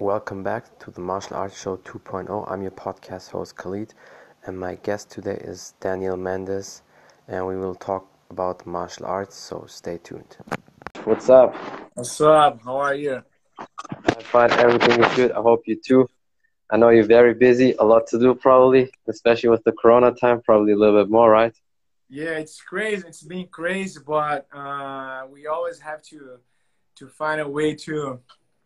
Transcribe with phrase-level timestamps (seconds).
[0.00, 2.50] Welcome back to the Martial Arts Show 2.0.
[2.50, 3.92] I'm your podcast host Khalid,
[4.46, 6.80] and my guest today is Daniel Mendes,
[7.28, 10.38] and we will talk about martial arts, so stay tuned.
[11.04, 11.54] What's up?
[11.92, 12.62] What's up?
[12.64, 13.22] How are you?
[13.58, 15.32] I'm fine, everything is good.
[15.32, 16.08] I hope you too.
[16.70, 20.40] I know you're very busy, a lot to do probably, especially with the corona time,
[20.40, 21.54] probably a little bit more, right?
[22.08, 23.06] Yeah, it's crazy.
[23.06, 26.38] It's been crazy, but uh, we always have to
[26.96, 28.20] to find a way to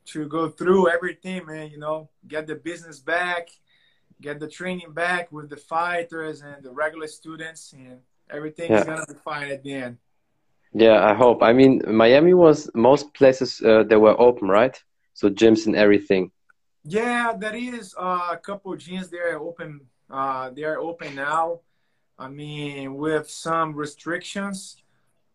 [0.07, 1.71] to go through everything, man.
[1.71, 3.49] You know, get the business back,
[4.21, 8.01] get the training back with the fighters and the regular students, and
[8.31, 8.81] everything yeah.
[8.81, 9.99] is gonna be fine at the end.
[10.73, 11.43] Yeah, I hope.
[11.43, 14.77] I mean, Miami was most places uh, they were open, right?
[15.15, 16.33] So gyms and everything.
[16.85, 19.81] Yeah, there is uh, a couple gyms they are open.
[20.11, 21.61] Uh, they are open now.
[22.19, 24.77] I mean, with some restrictions,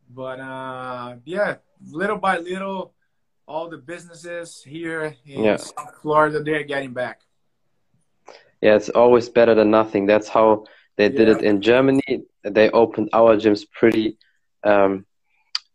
[0.10, 1.58] but uh, yeah,
[1.92, 2.94] little by little,
[3.50, 5.58] all the businesses here in yeah.
[5.58, 7.22] South Florida they're getting back.
[8.62, 10.06] Yeah, it's always better than nothing.
[10.06, 10.66] That's how
[10.98, 12.24] they did it in Germany.
[12.44, 14.18] They opened our gyms pretty,
[14.64, 15.06] um,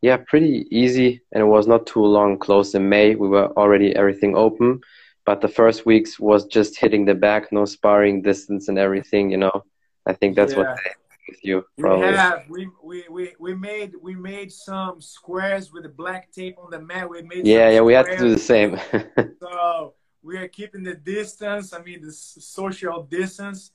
[0.02, 2.38] yeah, pretty easy, and it was not too long.
[2.38, 4.80] Closed in May, we were already everything open,
[5.26, 9.30] but the first weeks was just hitting the back, no sparring distance and everything.
[9.30, 9.64] You know,
[10.06, 10.58] I think that's yeah.
[10.58, 10.90] what they
[11.34, 11.64] with you.
[11.78, 12.08] Probably.
[12.08, 16.56] We have we, we we we made we made some squares with the black tape
[16.58, 17.08] on the mat.
[17.08, 18.78] We made yeah yeah we had to do the same.
[19.40, 21.72] so we are keeping the distance.
[21.72, 23.72] I mean the social distance.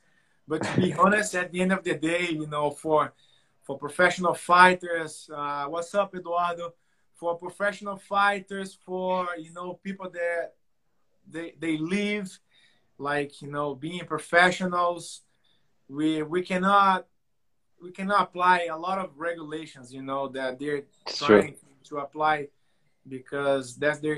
[0.48, 3.14] But to be honest, at the end of the day, you know, for
[3.64, 6.74] for professional fighters, uh, what's up, Eduardo?
[7.16, 10.54] For professional fighters, for you know people that
[11.30, 12.40] they they live
[12.98, 15.22] like you know being professionals
[15.88, 17.08] we we cannot
[17.82, 22.48] we cannot apply a lot of regulations, you know, that they're trying to apply
[23.08, 24.18] because that's their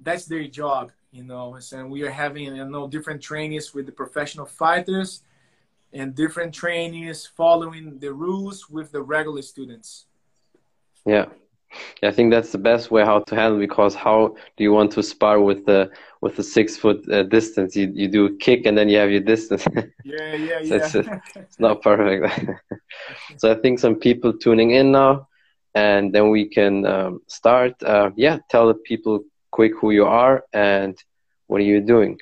[0.00, 1.58] that's their job, you know.
[1.72, 5.22] And we are having you know different trainings with the professional fighters
[5.92, 10.06] and different trainings following the rules with the regular students.
[11.04, 11.26] Yeah.
[12.02, 15.02] I think that's the best way how to handle because how do you want to
[15.02, 17.74] spar with the with the six foot uh, distance?
[17.74, 19.66] You you do a kick and then you have your distance.
[20.04, 21.18] Yeah, yeah, so yeah.
[21.24, 22.50] It's, it's not perfect.
[23.36, 25.28] so I think some people tuning in now,
[25.74, 27.82] and then we can um, start.
[27.82, 30.96] Uh, yeah, tell the people quick who you are and
[31.46, 32.18] what are you doing.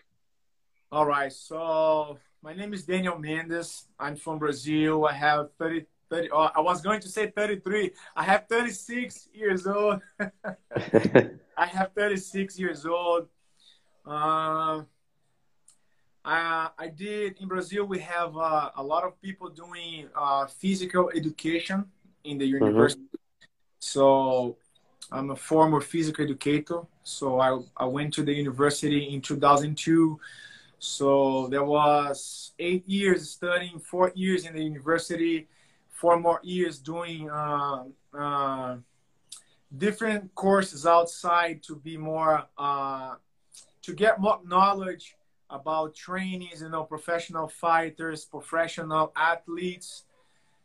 [0.93, 1.33] All right.
[1.33, 3.87] So my name is Daniel Mendes.
[3.99, 5.07] I'm from Brazil.
[5.07, 7.93] I have 30 30, oh, I was going to say 33.
[8.17, 10.01] I have 36 years old.
[11.57, 13.29] I have 36 years old.
[14.05, 14.83] Uh,
[16.25, 17.85] I, I did in Brazil.
[17.85, 21.85] We have uh, a lot of people doing uh, physical education
[22.25, 22.65] in the mm-hmm.
[22.65, 23.03] university.
[23.03, 23.17] Mm-hmm.
[23.81, 24.57] So
[25.11, 26.83] I'm a former physical educator.
[27.03, 30.21] So I, I went to the university in 2002.
[30.79, 35.49] So there was eight years studying, four years in the university
[36.01, 37.85] four more years doing uh,
[38.19, 38.77] uh,
[39.77, 43.17] different courses outside to be more uh,
[43.83, 45.15] to get more knowledge
[45.51, 50.05] about trainees, you know, professional fighters, professional athletes.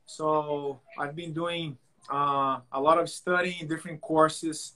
[0.06, 1.78] So I've been doing
[2.12, 4.74] uh, a lot of studying, different courses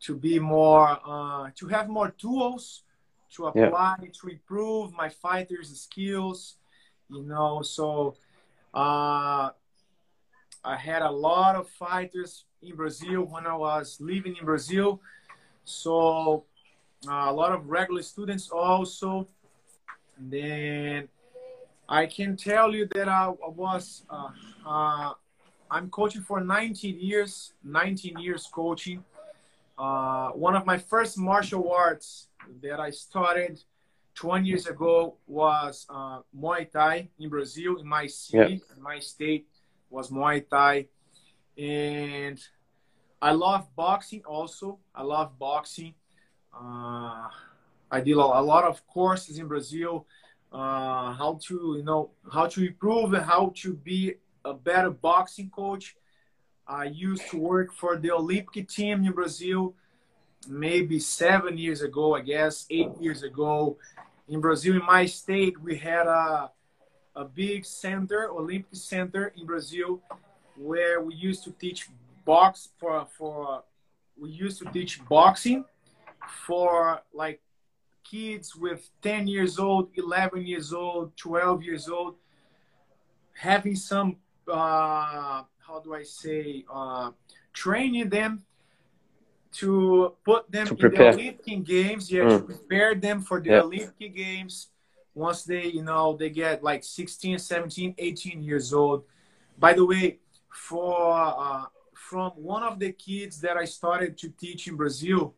[0.00, 2.82] to be more, uh, to have more tools
[3.34, 4.08] to apply yeah.
[4.20, 6.56] to improve my fighters' skills.
[7.08, 8.16] You know, so
[8.74, 9.50] uh,
[10.64, 15.00] I had a lot of fighters in Brazil when I was living in Brazil.
[15.64, 16.44] So
[17.06, 19.28] uh, a lot of regular students also.
[20.22, 21.08] And then
[21.88, 24.28] I can tell you that I, was, uh,
[24.64, 25.12] uh,
[25.70, 29.02] I'm coaching for 19 years, 19 years coaching.
[29.76, 32.28] Uh, one of my first martial arts
[32.62, 33.60] that I started
[34.14, 38.76] 20 years ago was uh, Muay Thai in Brazil, in my city, yeah.
[38.76, 39.48] in my state
[39.90, 40.86] was Muay Thai.
[41.58, 42.38] And
[43.20, 44.78] I love boxing also.
[44.94, 45.94] I love boxing.
[46.54, 47.28] Uh,
[47.92, 50.06] I did a lot of courses in Brazil,
[50.50, 54.14] uh, how to, you know, how to improve and how to be
[54.46, 55.94] a better boxing coach.
[56.66, 59.74] I used to work for the Olympic team in Brazil
[60.48, 63.76] maybe seven years ago, I guess, eight years ago.
[64.26, 66.50] In Brazil, in my state, we had a
[67.14, 70.00] a big center, Olympic center in Brazil,
[70.56, 71.90] where we used to teach
[72.24, 73.64] box for for
[74.18, 75.66] we used to teach boxing
[76.46, 77.40] for like
[78.04, 82.16] kids with 10 years old, 11 years old, 12 years old,
[83.34, 84.16] having some
[84.48, 87.10] uh, how do I say uh,
[87.52, 88.44] training them
[89.52, 91.08] to put them To in the.
[91.08, 92.10] Olympic games.
[92.10, 92.46] Yeah, to Mm.
[92.46, 93.60] prepare them for the Yeah.
[93.62, 94.68] Olympic games.
[95.14, 99.04] Once they, you know, they get like 16, 17, 18 years old.
[99.58, 104.66] By the way, for uh, from one of the kids that I started to teach
[104.68, 105.34] in Brazil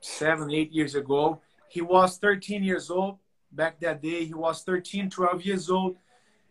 [0.00, 3.18] seven, eight years ago, he was 13 years old.
[3.52, 5.96] Back that day, he was 13, 12 years old.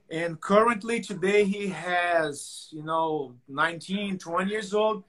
[0.09, 5.03] And currently today he has, you know, 19, 20 years old.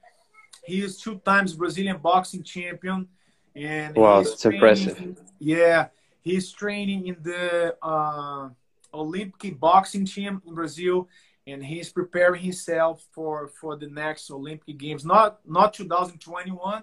[0.65, 3.09] He is two times Brazilian boxing champion.
[3.55, 5.21] And Wow, that's training- impressive.
[5.39, 5.89] Yeah,
[6.23, 8.49] he's training in the uh,
[8.93, 11.09] Olympic boxing team in Brazil,
[11.47, 15.05] and he's preparing himself for for the next Olympic Games.
[15.05, 16.83] Not not 2021,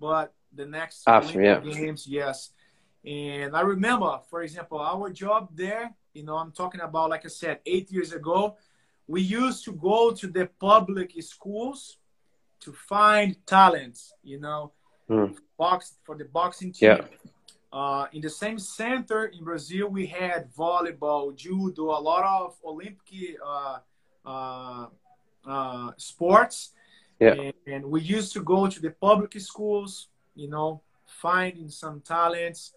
[0.00, 1.60] but the next After, yeah.
[1.60, 2.06] Games.
[2.06, 2.50] Yes,
[3.04, 5.94] and I remember, for example, our job there.
[6.14, 8.56] You know, I'm talking about, like I said, eight years ago.
[9.08, 11.98] We used to go to the public schools
[12.60, 14.14] to find talents.
[14.22, 14.72] You know,
[15.10, 15.36] Mm.
[15.58, 16.88] box for the boxing team.
[16.90, 17.04] Yeah.
[17.72, 23.36] Uh, in the same center in Brazil, we had volleyball, judo, a lot of Olympic
[23.44, 23.78] uh,
[24.24, 24.86] uh,
[25.44, 26.72] uh, sports.
[27.18, 27.34] Yeah.
[27.34, 32.72] And, and we used to go to the public schools, you know, finding some talents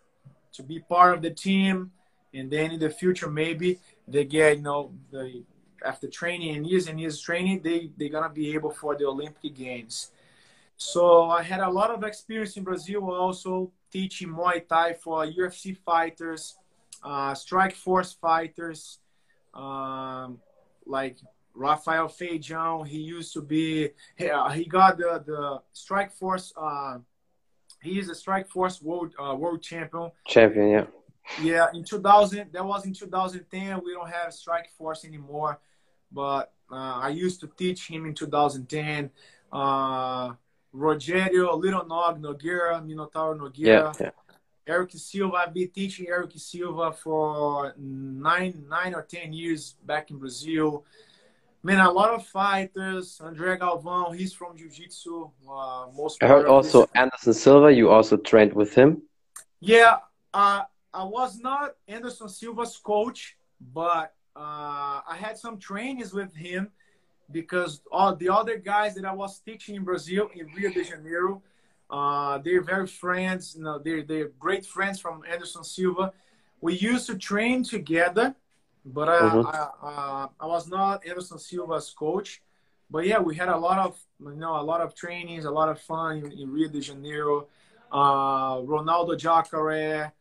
[0.54, 1.92] to be part of the team.
[2.34, 5.44] And then in the future, maybe they get, you know, the,
[5.84, 9.06] after training and years and years training, they, they're going to be able for the
[9.06, 10.12] Olympic Games.
[10.78, 15.78] So I had a lot of experience in Brazil also teaching Muay Thai for UFC
[15.78, 16.57] fighters,
[17.04, 19.00] uh, Strike Force fighters,
[19.54, 20.40] um,
[20.86, 21.18] like
[21.54, 22.86] Rafael Feijão.
[22.86, 26.98] He used to be, he, uh, he got the, the Strike Force, uh,
[27.85, 30.11] he is a Strike Force world, uh, world champion.
[30.27, 30.85] Champion, yeah.
[31.41, 33.81] Yeah, in 2000, that was in 2010.
[33.83, 35.59] We don't have Strike Force anymore,
[36.11, 39.09] but uh, I used to teach him in 2010.
[39.51, 40.33] Uh,
[40.73, 44.09] Rogério, Little Nog, Nogueira, Minotauro Yeah, Nogueira, yeah.
[44.67, 45.37] Erick Silva.
[45.37, 50.83] I've been teaching Erick Silva for nine, nine or ten years back in Brazil.
[51.65, 53.19] Man, a lot of fighters.
[53.23, 55.31] André Galvão, he's from Jiu Jitsu.
[55.50, 59.01] Uh, most I heard also his- Anderson Silva, you also trained with him.
[59.62, 59.97] Yeah,
[60.31, 60.62] uh,
[60.94, 66.69] I was not Anderson Silva's coach, but uh, I had some trainings with him
[67.31, 71.41] because all the other guys that I was teaching in Brazil, in Rio de Janeiro,
[71.89, 73.56] uh, they're very friends.
[73.57, 76.13] You know, they're they're great friends from Anderson Silva.
[76.61, 78.35] We used to train together,
[78.85, 79.45] but I, Mhm.
[79.53, 79.57] I,
[79.89, 82.41] uh, I was not Anderson Silva's coach.
[82.89, 85.69] But yeah, we had a lot of you know a lot of trainings, a lot
[85.69, 87.47] of fun in, in Rio de Janeiro.
[87.91, 90.13] Uh, Ronaldo Jacare,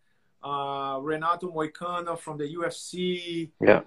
[0.42, 3.50] uh, Renato Moicano from the UFC.
[3.60, 3.82] Yeah.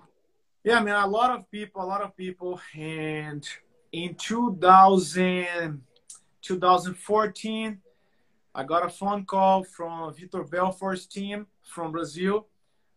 [0.63, 2.59] Yeah, I man, a lot of people, a lot of people.
[2.75, 3.47] And
[3.91, 5.81] in 2000,
[6.41, 7.81] 2014,
[8.53, 12.47] I got a phone call from Vitor Belfort's team from Brazil.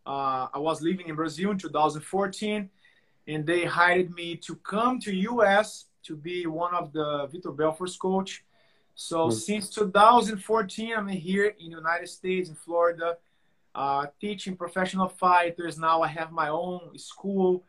[0.05, 2.69] Uh, I was living in Brazil in 2014,
[3.27, 7.95] and they hired me to come to US to be one of the Vitor Belfort's
[7.97, 8.43] coach.
[8.95, 9.33] So Mm.
[9.33, 13.17] since 2014, I'm here in the United States, in Florida,
[13.73, 15.77] uh, teaching professional fighters.
[15.77, 17.63] Now I have my own school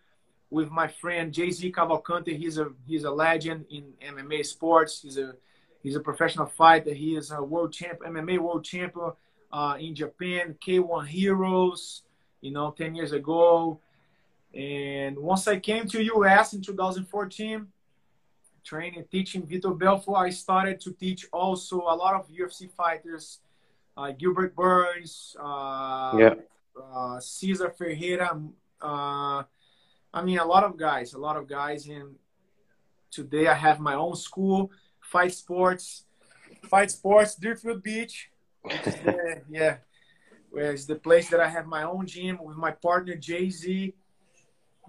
[0.50, 2.36] with my friend JZ Cavalcante.
[2.36, 5.00] He's a he's a legend in MMA sports.
[5.02, 5.34] He's a
[5.82, 6.92] he's a professional fighter.
[6.92, 9.12] He is a world champ, MMA world champion
[9.52, 12.02] uh, in Japan, K1 Heroes.
[12.42, 13.80] You know, ten years ago.
[14.54, 17.66] And once I came to US in 2014,
[18.64, 23.40] training, teaching Vitor Belfort, I started to teach also a lot of UFC fighters,
[23.96, 26.34] uh, Gilbert Burns, uh, Yeah.
[26.78, 28.38] uh, Cesar Ferreira.
[28.80, 29.44] Uh,
[30.12, 31.86] I mean, a lot of guys, a lot of guys.
[31.88, 32.16] And
[33.10, 34.70] today I have my own school,
[35.00, 36.04] Fight Sports,
[36.68, 38.30] Fight Sports, Deerfield Beach.
[38.68, 38.96] is
[39.50, 39.78] yeah,
[40.54, 43.92] it's the place that I have my own gym with my partner JZ,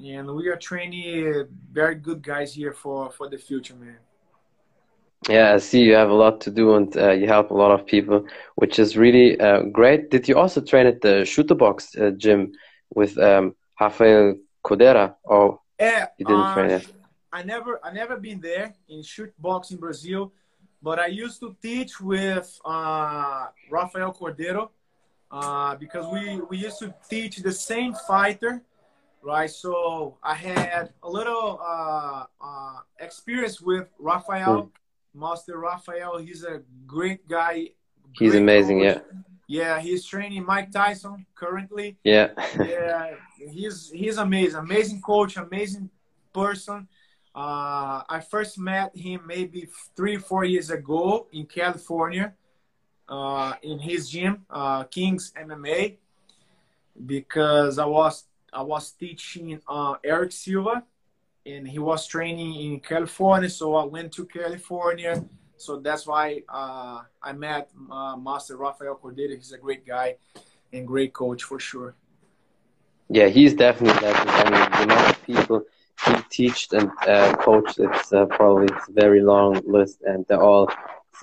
[0.04, 3.98] and we are training very good guys here for for the future, man.
[5.30, 7.72] Yeah, I see you have a lot to do and uh, you help a lot
[7.72, 10.12] of people, which is really uh, great.
[10.12, 12.52] Did you also train at the Chute Boxe uh, gym
[12.94, 15.16] with um, Rafael Cordeiro?
[15.24, 16.82] Or Yeah, you didn't uh, train there?
[17.32, 20.34] I never I never been there in Chute Boxe in Brazil,
[20.82, 24.72] but I used to teach with uh, Rafael Cordeiro
[25.34, 28.62] uh, because we we used to teach the same fighter,
[29.24, 29.50] right?
[29.50, 34.72] So I had a little uh, uh, experience with Rafael,
[35.14, 36.18] Master Rafael.
[36.20, 37.70] He's a great guy.
[38.20, 39.02] He's amazing, coach.
[39.02, 39.20] yeah.
[39.46, 42.30] Yeah, he's training Mike Tyson currently Yeah.
[42.58, 45.90] yeah, he's he's amazing, amazing coach, amazing
[46.32, 46.88] person.
[47.36, 52.34] Uh, I first met him maybe three, four years ago in California,
[53.08, 55.98] uh, in his gym, uh, Kings MMA,
[57.06, 60.84] because I was I was teaching uh, Erick Silva,
[61.46, 63.50] and he was training in California.
[63.50, 65.24] So I went to California.
[65.58, 69.36] So that's why uh, I met uh, Master Rafael Cordeiro.
[69.36, 70.16] He's a great guy
[70.72, 71.96] and great coach for sure.
[73.10, 74.16] Yeah, he's definitely that.
[74.28, 75.64] I mean, the amount of people
[76.06, 80.70] he teached and uh, coached, it's probably it's a very long list, and they're all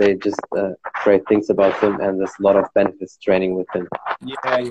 [0.01, 0.73] say just uh,
[1.05, 3.87] great things about him, and there's a lot of benefits training with him.
[4.25, 4.71] Yeah, yeah.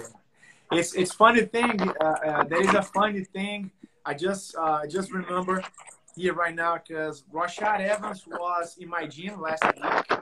[0.72, 1.76] It's it's funny thing.
[1.82, 3.72] Uh, uh, there is a funny thing.
[4.06, 5.64] I just uh, just remember
[6.16, 10.20] here right now because Rashad Evans was in my gym last week.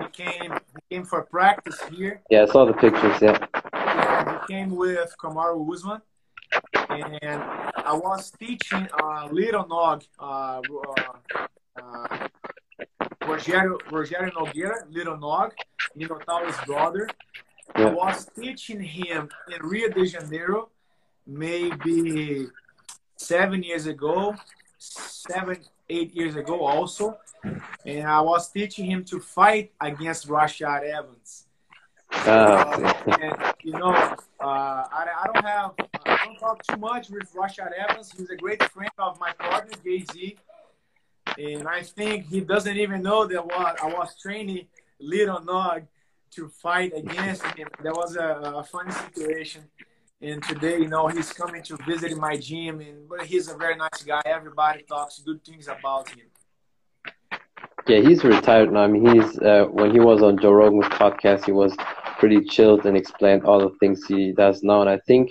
[0.00, 2.14] He came he came for practice here.
[2.30, 3.16] Yeah, I saw the pictures.
[3.20, 3.38] Yeah.
[3.72, 6.00] And he came with Kamaru Usman
[6.88, 7.42] and
[7.76, 11.45] I was teaching uh, Little Nog, uh, uh,
[13.36, 15.52] Rogério, Rogério Nogueira, Little Nog,
[15.94, 17.08] Minotauro's brother.
[17.76, 17.88] Yeah.
[17.88, 20.70] I was teaching him in Rio de Janeiro,
[21.26, 22.46] maybe
[23.16, 24.34] seven years ago,
[24.78, 25.58] seven,
[25.90, 27.18] eight years ago also.
[27.84, 31.46] And I was teaching him to fight against Rashad Evans.
[32.10, 35.72] Uh, and, you know, uh, I, I don't have
[36.06, 38.12] I don't talk too much with Rashad Evans.
[38.16, 40.36] He's a great friend of my partner, JZ.
[41.38, 44.66] And I think he doesn't even know that what I was training
[44.98, 45.82] Little Nog
[46.32, 47.68] to fight against him.
[47.82, 49.64] That was a, a funny situation.
[50.20, 53.76] And today, you know, he's coming to visit my gym, and but he's a very
[53.76, 54.22] nice guy.
[54.24, 56.26] Everybody talks good things about him.
[57.86, 58.84] Yeah, he's retired now.
[58.84, 61.76] I mean, he's uh, when he was on Joe Rogan's podcast, he was
[62.18, 64.80] pretty chilled and explained all the things he does now.
[64.80, 65.30] And I think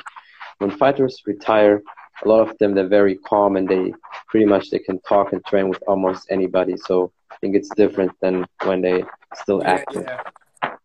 [0.59, 1.81] when fighters retire,
[2.23, 3.93] a lot of them they're very calm and they
[4.27, 6.75] pretty much they can talk and train with almost anybody.
[6.77, 9.03] So I think it's different than when they
[9.35, 10.05] still yeah, active.
[10.05, 10.75] Yeah,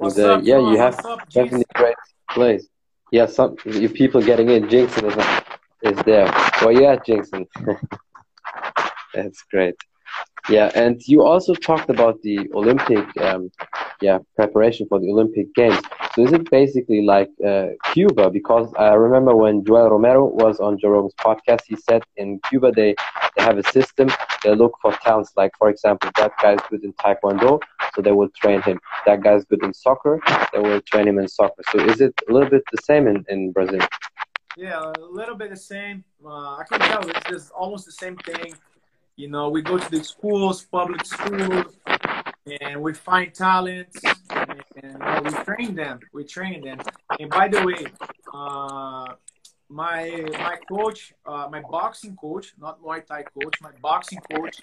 [0.00, 1.96] and, uh, yeah you have up, definitely great
[2.30, 2.68] plays.
[3.12, 4.64] Yeah, some you people getting in.
[4.64, 6.26] Jinxon is, is there.
[6.60, 7.46] Well, yeah, Jinxon.
[9.14, 9.76] That's great.
[10.48, 13.50] Yeah, and you also talked about the Olympic, um,
[14.00, 15.80] yeah, preparation for the Olympic Games.
[16.14, 18.30] So is it basically like uh, Cuba?
[18.30, 22.72] Because I remember when Yoel Romero was on Joe Rogan's podcast, he said in Cuba
[22.72, 22.94] they,
[23.36, 24.08] they have a system.
[24.42, 25.32] They look for talents.
[25.36, 27.60] Like for example, that guy's good in Taekwondo,
[27.94, 28.78] so they will train him.
[29.06, 30.20] That guy's good in soccer,
[30.52, 31.62] they will train him in soccer.
[31.70, 33.80] So is it a little bit the same in, in Brazil?
[34.56, 36.02] Yeah, a little bit the same.
[36.24, 38.54] Uh, I can tell it's just almost the same thing.
[39.16, 41.74] You know, we go to the schools, public schools,
[42.46, 44.00] and we find talents
[44.30, 46.00] and, and we train them.
[46.12, 46.78] We train them.
[47.18, 47.86] And by the way,
[48.32, 49.14] uh,
[49.68, 54.60] my my coach, uh, my boxing coach, not Muay Thai coach, my boxing coach,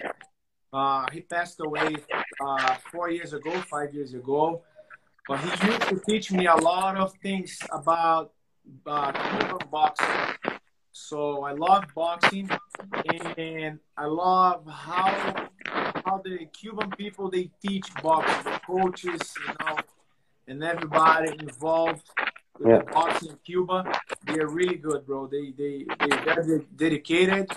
[0.72, 1.96] uh, he passed away
[2.40, 4.62] uh, four years ago, five years ago.
[5.28, 8.32] But he used to teach me a lot of things about
[8.86, 9.12] uh,
[9.70, 10.60] boxing.
[10.92, 12.48] So I love boxing,
[13.36, 15.48] and I love how
[16.04, 19.76] how the Cuban people they teach boxing, the coaches, you know,
[20.46, 22.08] and everybody involved
[22.58, 22.92] with yeah.
[22.92, 23.84] boxing in Cuba.
[24.26, 25.26] They're really good, bro.
[25.26, 27.50] They they they very dedicated,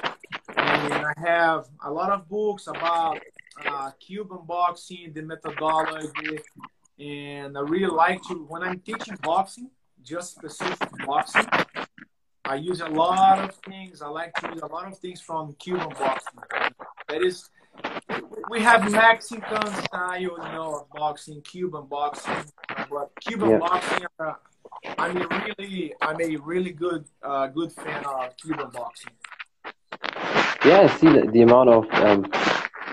[0.56, 3.20] and I have a lot of books about
[3.66, 6.40] uh, Cuban boxing, the methodology,
[7.00, 9.70] and I really like to when I'm teaching boxing,
[10.04, 11.46] just specific boxing.
[12.46, 14.02] I use a lot of things.
[14.02, 16.40] I like to use a lot of things from Cuban boxing.
[17.10, 17.50] That is,
[18.50, 22.46] we have Mexican style, you know, boxing, Cuban boxing,
[22.90, 23.58] but Cuban yeah.
[23.58, 24.06] boxing.
[24.20, 24.34] Uh,
[24.98, 29.14] I'm a really, I'm a really good, uh, good fan of Cuban boxing.
[30.66, 32.26] Yeah, I see the, the amount of um,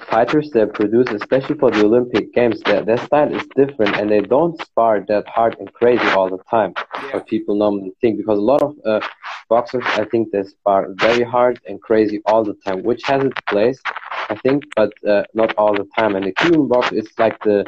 [0.09, 2.61] fighters they produce, especially for the Olympic Games.
[2.63, 6.43] Their, their style is different, and they don't spar that hard and crazy all the
[6.51, 6.75] time.
[6.77, 7.15] Yeah.
[7.15, 9.01] What people normally think, because a lot of uh,
[9.49, 13.41] boxers, I think they spar very hard and crazy all the time, which has its
[13.49, 13.81] place,
[14.29, 16.17] I think, but uh, not all the time.
[16.17, 17.65] And the Cuban box is like the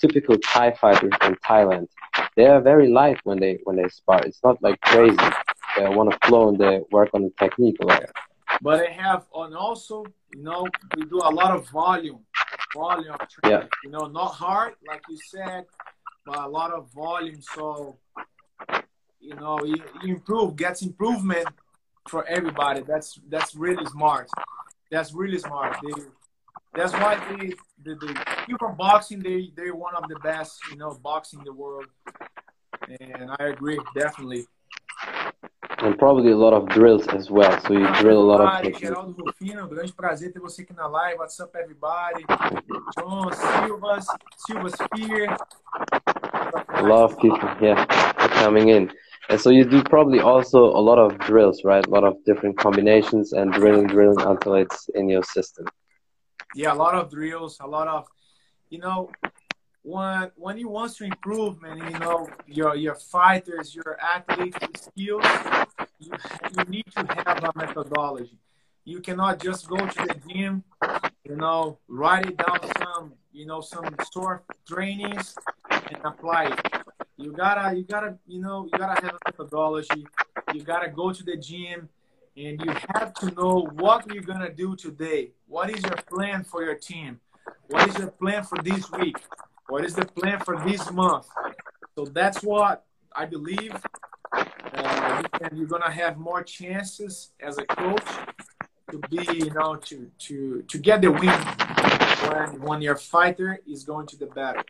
[0.00, 1.88] typical Thai fighters in Thailand.
[2.36, 4.20] They are very light when they when they spar.
[4.24, 5.16] It's not like crazy.
[5.76, 8.04] They want to flow and they work on the technique a lot.
[8.60, 10.04] But they have, and also,
[10.34, 10.66] you know,
[10.96, 12.20] we do a lot of volume,
[12.74, 13.60] volume training.
[13.62, 13.66] Yeah.
[13.84, 15.64] You know, not hard, like you said,
[16.26, 17.40] but a lot of volume.
[17.40, 17.96] So
[19.22, 21.46] you know, you, you improve, gets improvement
[22.08, 22.82] for everybody.
[22.86, 24.28] That's that's really smart.
[24.92, 25.78] That's really smart.
[25.82, 26.02] They,
[26.74, 28.12] that's why they the, the
[28.44, 31.86] Cuban boxing they they're one of the best you know boxing in the world,
[33.00, 34.44] and I agree definitely.
[35.78, 37.58] And probably a lot of drills as well.
[37.62, 38.80] So you drill a lot of techniques.
[38.80, 41.18] Geraldo Rufino, grande prazer ter você aqui na live.
[41.18, 42.24] What's up, everybody?
[42.98, 44.06] John Silvas,
[44.46, 45.34] Silvas Fear.
[46.68, 47.86] A lot of people, yeah,
[48.42, 48.92] coming in.
[49.28, 51.86] And so you do probably also a lot of drills, right?
[51.86, 55.66] A lot of different combinations and drilling, drilling until it's in your system.
[56.54, 58.06] Yeah, a lot of drills, a lot of,
[58.68, 59.10] you know,
[59.82, 64.58] when when you want to improve, man, you know, your your fighters, your athletes,
[64.94, 65.66] your skills,
[65.98, 66.12] you,
[66.56, 68.38] you need to have a methodology.
[68.84, 70.64] You cannot just go to the gym,
[71.24, 75.36] you know, write it down some, you know, some sort of trainings
[75.70, 76.81] and apply it.
[77.22, 80.04] You gotta, you gotta, you know, you gotta have a methodology.
[80.52, 81.88] You gotta go to the gym,
[82.36, 85.30] and you have to know what you're gonna do today.
[85.46, 87.20] What is your plan for your team?
[87.68, 89.18] What is your plan for this week?
[89.68, 91.26] What is the plan for this month?
[91.94, 93.76] So that's what I believe.
[94.32, 98.04] Uh, you're gonna have more chances as a coach
[98.90, 101.40] to be, you know, to to to get the win
[102.30, 104.64] when when your fighter is going to the battle.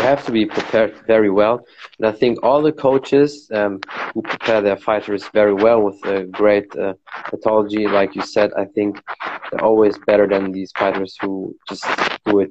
[0.00, 1.60] You have to be prepared very well.
[1.98, 3.80] And I think all the coaches um,
[4.14, 6.94] who prepare their fighters very well with a great uh,
[7.28, 9.02] pathology, like you said, I think
[9.50, 11.84] they're always better than these fighters who just
[12.24, 12.50] do it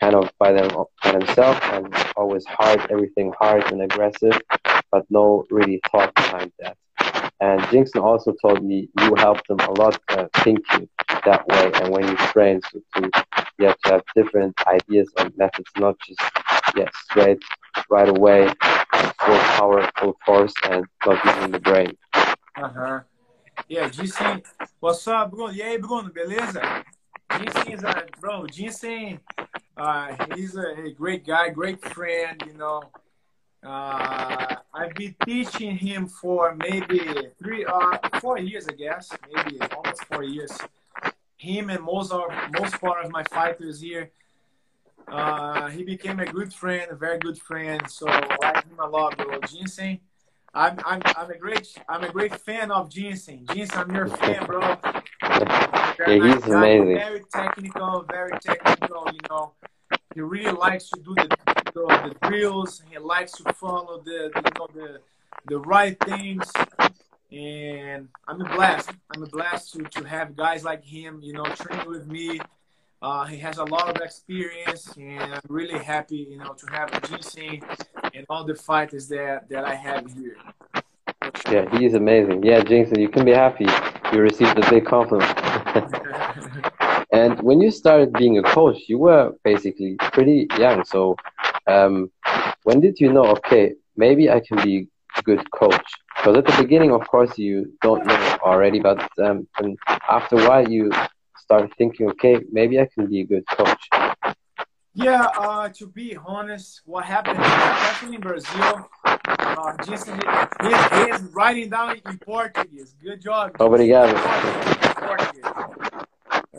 [0.00, 0.68] kind of by them
[1.02, 4.38] by themselves and always hard, everything hard and aggressive,
[4.90, 6.76] but no really thought behind that.
[7.40, 10.88] And Jinxon also told me you helped them a lot uh, thinking
[11.24, 13.10] that way, and when you train, so to
[13.58, 16.20] you have to have different ideas and methods, not just
[16.76, 17.42] yeah straight
[17.90, 18.48] right away,
[19.20, 21.96] full power, full force, and not using the brain.
[22.56, 23.00] Uh-huh.
[23.68, 24.42] Yeah, Jinsen.
[24.80, 25.52] What's up, Bruno?
[25.52, 26.84] E aí, Bruno, beleza?
[27.30, 29.20] Jinsen is a, bro, Jinsen,
[29.76, 32.82] uh, he's a, a, great guy, great friend, you know.
[33.64, 37.00] Uh, I've been teaching him for maybe
[37.38, 40.50] three, uh, four years, I guess, maybe almost four years.
[41.36, 42.22] Him and most of
[42.60, 44.10] most part of my fighters here.
[45.12, 47.82] Uh, he became a good friend, a very good friend.
[47.86, 49.38] So I like him a lot, bro.
[49.40, 50.00] Jinsen,
[50.54, 53.44] I'm I'm I'm a great I'm a great fan of Jinsen.
[53.44, 54.60] Jinsen, I'm your fan, bro.
[55.22, 56.94] yeah, he's amazing.
[56.94, 59.06] Very technical, very technical.
[59.12, 59.52] You know,
[60.14, 61.28] he really likes to do the
[61.74, 62.82] the, the drills.
[62.90, 65.00] He likes to follow the, the you know the
[65.44, 66.50] the right things.
[67.30, 68.90] And I'm a blast.
[69.14, 72.40] I'm a blast to, to have guys like him, you know, training with me.
[73.02, 76.88] Uh, he has a lot of experience, and I'm really happy, you know, to have
[77.02, 77.60] Jinsen
[78.14, 80.36] and all the fighters that that I have here.
[81.50, 82.44] Yeah, he is amazing.
[82.44, 83.66] Yeah, Jinxon, you can be happy.
[84.12, 85.36] You received a big compliment.
[87.12, 90.84] and when you started being a coach, you were basically pretty young.
[90.84, 91.16] So,
[91.66, 92.08] um,
[92.62, 93.26] when did you know?
[93.36, 94.86] Okay, maybe I can be
[95.16, 95.88] a good coach.
[96.16, 99.48] Because at the beginning, of course, you don't know already, but um,
[100.08, 100.92] after a while, you
[101.42, 103.84] start thinking, okay, maybe I can be a good coach.
[104.94, 111.70] Yeah, uh, to be honest, what happened, especially in Brazil, uh, just his, his writing
[111.70, 112.94] down in Portuguese.
[113.02, 113.56] Good job.
[113.58, 114.12] Obrigado.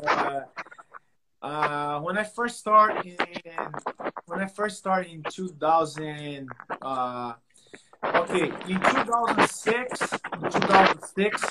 [0.04, 0.42] Uh,
[1.44, 3.18] uh, when I first started in
[4.26, 6.50] when I first started in 2000,
[6.82, 7.34] uh,
[8.04, 11.44] okay, in 2006, in 2006,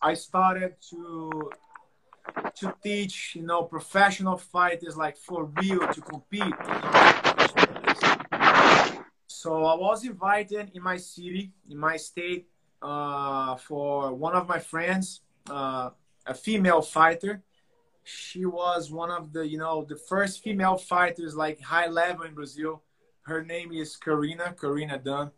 [0.00, 1.50] I started to
[2.56, 6.54] to teach, you know, professional fighters like for real to compete.
[9.26, 12.48] So I was invited in my city, in my state,
[12.82, 15.90] uh, for one of my friends, uh,
[16.26, 17.42] a female fighter.
[18.04, 22.34] She was one of the, you know, the first female fighters like high level in
[22.34, 22.82] Brazil.
[23.22, 25.30] Her name is Karina, Karina Dunn.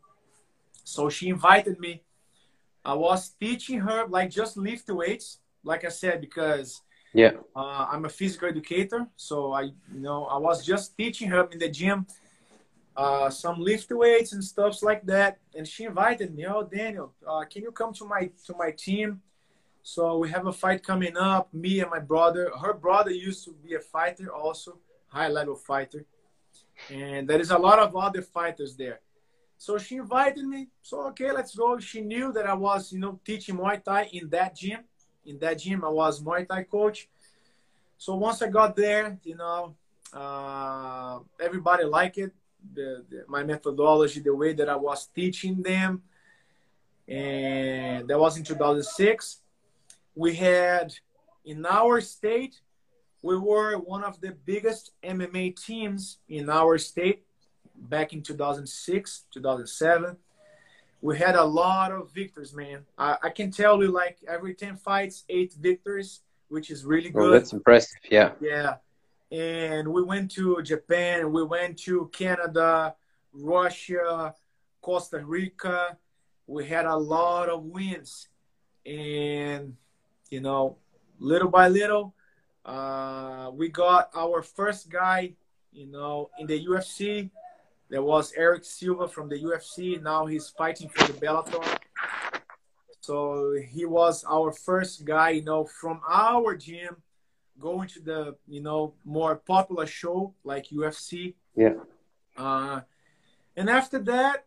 [0.85, 2.03] So she invited me.
[2.85, 6.83] I was teaching her like just lift weights like I said, because
[7.15, 11.49] yeah, uh, I'm a physical educator, so I you know I was just teaching her
[11.51, 12.07] in the gym
[12.97, 16.47] uh, some lift weights and stuffs like that, and she invited me.
[16.47, 19.23] Oh, Daniel, uh, can you come to my to my team?
[19.83, 21.53] So we have a fight coming up.
[21.53, 22.51] Me and my brother.
[22.61, 26.05] Her brother used to be a fighter, also high level fighter,
[26.91, 29.01] and there is a lot of other fighters there.
[29.57, 30.69] So she invited me.
[30.83, 31.79] So okay, let's go.
[31.79, 34.81] She knew that I was, you know, teaching Muay Thai in that gym
[35.27, 35.85] in that gym.
[35.85, 37.09] I was Muay Thai coach.
[37.99, 39.75] So once I got there, you know,
[40.13, 42.33] uh, everybody liked it.
[42.75, 46.03] The, the, my methodology, the way that I was teaching them,
[47.09, 49.41] and that was in 2006.
[50.15, 50.95] We had
[51.45, 52.61] in our state,
[53.21, 57.25] we were one of the biggest MMA teams in our state
[57.75, 60.17] back in 2006, 2007
[61.03, 62.87] we had a lot of victories, man.
[62.97, 67.21] I, I can tell you, like every ten fights, eight victories, which is really good.
[67.21, 67.99] Well, that's impressive.
[68.09, 68.31] Yeah.
[68.41, 68.77] Yeah,
[69.31, 72.95] and we went to Japan, we went to Canada,
[73.33, 74.35] Russia,
[74.81, 75.99] Costa Rica.
[76.47, 78.29] We had a lot of wins,
[78.87, 79.77] and
[80.31, 80.77] you know,
[81.19, 82.15] little by little,
[82.65, 85.35] uh, we got our first guy,
[85.73, 87.31] you know, in the UFC
[87.93, 90.03] there was Erick Silva from the UFC.
[90.03, 91.63] Now he's fighting for the Bellator.
[93.03, 96.97] So he was our first guy, you know, from our gym
[97.61, 101.35] going to the, you know, more popular show like UFC.
[101.55, 101.75] Yeah.
[102.35, 102.81] Uh,
[103.59, 104.47] and after that,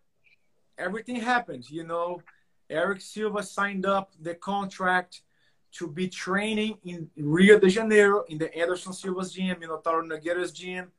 [0.76, 1.70] everything happened.
[1.70, 2.24] You know,
[2.68, 5.22] Erick Silva signed up the contract
[5.74, 10.04] to be training in Rio de Janeiro in the Anderson Silva's gym, you know, Taro
[10.04, 10.92] Nogueira's gym.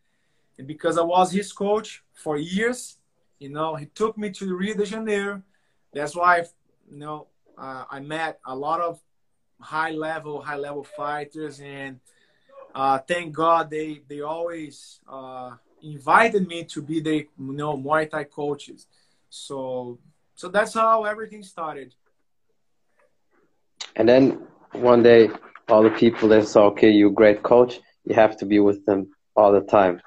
[0.58, 2.98] And because I was his coach for years,
[3.38, 5.42] you know, he took me to Rio de Janeiro.
[5.92, 6.44] That's why,
[6.90, 9.00] you know, uh, I met a lot of
[9.60, 12.00] high level, high level fighters, and
[12.74, 18.08] uh, thank God they they always uh, invited me to be the you know Muay
[18.08, 18.86] Thai coaches.
[19.30, 19.98] So
[20.34, 21.94] so that's how everything started.
[23.96, 25.30] And then one day,
[25.68, 27.80] all the people they saw, okay, you're a great coach.
[28.04, 30.00] You have to be with them all the time.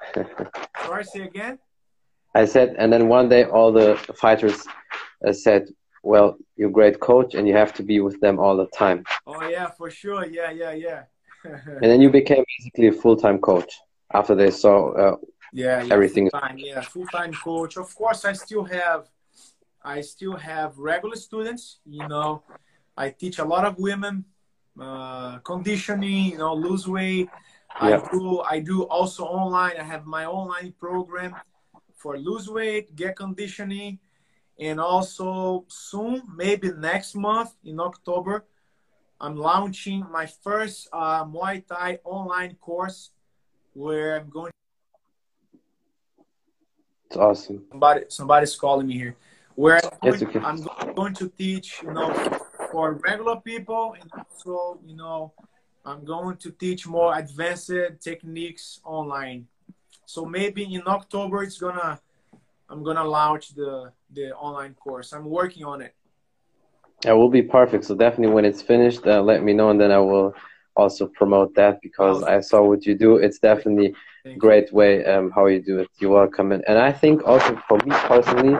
[0.84, 1.58] Sorry, say again.
[2.34, 4.66] I said, and then one day all the fighters
[5.26, 5.68] uh, said,
[6.02, 9.04] "Well, you're a great coach, and you have to be with them all the time."
[9.26, 10.26] Oh yeah, for sure.
[10.26, 11.02] Yeah, yeah, yeah.
[11.44, 13.72] and then you became basically a full-time coach
[14.12, 15.16] after they saw uh,
[15.52, 16.30] yeah, yeah, everything.
[16.30, 17.76] Full-time, yeah, full-time coach.
[17.76, 19.08] Of course, I still have,
[19.82, 21.80] I still have regular students.
[21.84, 22.42] You know,
[22.96, 24.24] I teach a lot of women
[24.78, 26.32] uh, conditioning.
[26.32, 27.28] You know, lose weight
[27.78, 29.76] I do I do also online.
[29.78, 31.34] I have my online program
[31.94, 33.98] for lose weight, get conditioning,
[34.58, 38.44] and also soon, maybe next month in October,
[39.20, 43.10] I'm launching my first uh, Muay Thai online course
[43.74, 44.52] where I'm going.
[47.06, 47.64] It's awesome.
[47.70, 49.16] Somebody, somebody's calling me here.
[49.56, 50.40] Where I'm going, okay.
[50.40, 52.12] I'm going to teach, you know,
[52.70, 55.32] for regular people and also, you know,
[55.84, 59.46] I'm going to teach more advanced techniques online.
[60.06, 62.00] So maybe in October it's gonna
[62.68, 65.12] I'm gonna launch the the online course.
[65.12, 65.94] I'm working on it.
[67.02, 67.84] That will be perfect.
[67.84, 70.34] So definitely when it's finished, uh, let me know, and then I will
[70.76, 73.16] also promote that because I saw what you do.
[73.16, 75.88] It's definitely a great way um, how you do it.
[75.98, 76.52] You're welcome.
[76.52, 78.56] And, and I think also for me personally,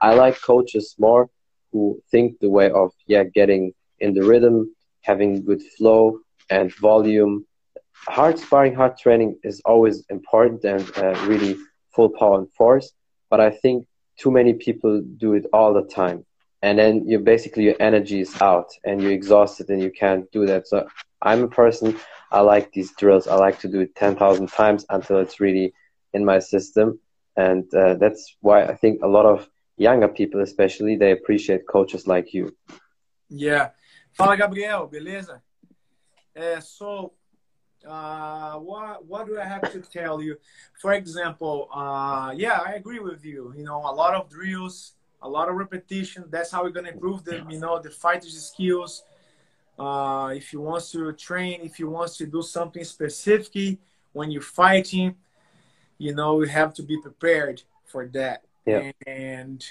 [0.00, 1.28] I like coaches more
[1.70, 6.18] who think the way of yeah getting in the rhythm, having good flow,
[6.50, 7.46] and volume.
[7.94, 11.56] Hard sparring, hard training is always important and uh, really
[11.94, 12.92] full power and force.
[13.30, 13.86] But I think
[14.18, 16.24] too many people do it all the time.
[16.62, 20.46] And then you basically your energy is out and you're exhausted and you can't do
[20.46, 20.68] that.
[20.68, 20.86] So
[21.20, 21.98] I'm a person,
[22.30, 23.26] I like these drills.
[23.26, 25.74] I like to do it 10,000 times until it's really
[26.12, 27.00] in my system.
[27.36, 32.06] And uh, that's why I think a lot of younger people, especially, they appreciate coaches
[32.06, 32.54] like you.
[33.28, 33.70] Yeah.
[34.12, 35.40] Fala, Gabriel, beleza?
[36.36, 37.12] Uh, so,
[37.86, 40.36] uh, what what do I have to tell you?
[40.80, 43.52] For example, uh, yeah, I agree with you.
[43.56, 46.24] You know, a lot of drills, a lot of repetition.
[46.30, 49.04] That's how we're gonna improve the you know the fighter's skills.
[49.78, 53.78] Uh, if you want to train, if you want to do something specific
[54.12, 55.16] when you're fighting,
[55.98, 58.44] you know, you have to be prepared for that.
[58.66, 58.92] Yeah.
[59.06, 59.64] And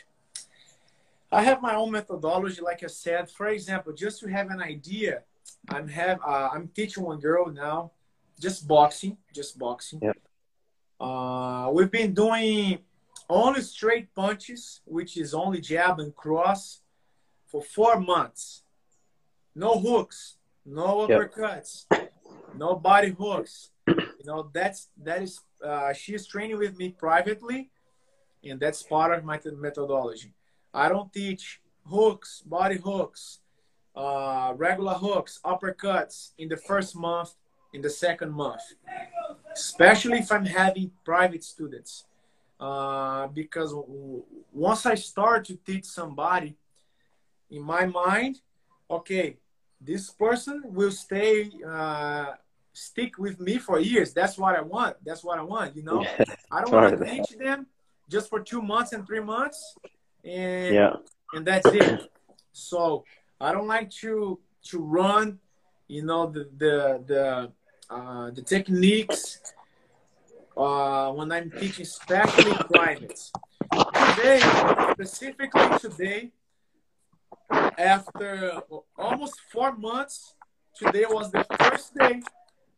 [1.32, 3.30] I have my own methodology, like I said.
[3.30, 5.24] For example, just to have an idea,
[5.70, 7.92] I'm have uh, I'm teaching one girl now,
[8.40, 10.00] just boxing, just boxing.
[10.02, 10.14] Yeah.
[11.00, 12.80] Uh, we've been doing
[13.30, 16.82] only straight punches, which is only jab and cross,
[17.48, 18.64] for four months.
[19.56, 22.14] No hooks, no uppercuts, yep.
[22.56, 23.72] no body hooks.
[23.88, 27.70] You know that's that is uh, she's training with me privately,
[28.44, 30.34] and that's part of my methodology.
[30.74, 33.40] I don't teach hooks, body hooks,
[33.96, 37.34] uh, regular hooks, uppercuts in the first month,
[37.74, 38.62] in the second month,
[39.54, 42.06] especially if I'm having private students.
[42.60, 43.74] Uh, because
[44.54, 46.56] once I start to teach somebody,
[47.50, 48.40] in my mind,
[48.90, 49.38] okay,
[49.80, 52.34] this person will stay, uh,
[52.72, 54.14] stick with me for years.
[54.14, 54.98] That's what I want.
[55.04, 55.76] That's what I want.
[55.76, 56.06] You know,
[56.52, 57.68] I don't want to teach them
[58.08, 59.76] just for two months and three months,
[60.24, 60.94] and yeah.
[61.34, 62.12] and that's it.
[62.54, 63.06] So
[63.42, 65.40] I don't like to to run,
[65.88, 67.52] you know, the the the
[67.90, 69.40] uh, the techniques
[70.56, 73.32] uh, when I'm teaching, especially privates.
[74.16, 74.40] Today,
[74.92, 76.32] specifically today,
[77.80, 78.62] after
[78.96, 80.36] almost four months,
[80.76, 82.22] today was the first day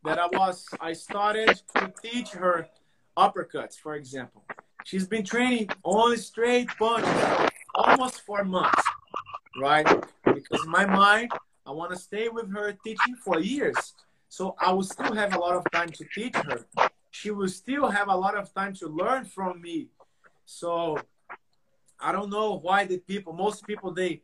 [0.05, 2.69] that I was I started to teach her
[3.17, 4.43] uppercuts, for example.
[4.85, 8.83] She's been training only straight punches almost four months,
[9.59, 9.87] right?
[10.43, 11.31] Because in my mind,
[11.65, 13.93] I want to stay with her teaching for years.
[14.29, 16.65] So I will still have a lot of time to teach her.
[17.11, 19.89] She will still have a lot of time to learn from me.
[20.45, 20.97] So
[21.99, 24.21] I don't know why the people, most people, they,